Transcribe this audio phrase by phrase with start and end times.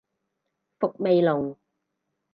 [0.79, 1.57] 伏味濃